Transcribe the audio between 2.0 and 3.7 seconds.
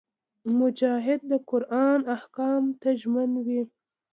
احکامو ته ژمن وي.